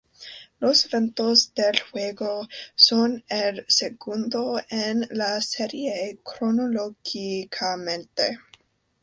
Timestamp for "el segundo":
3.29-4.59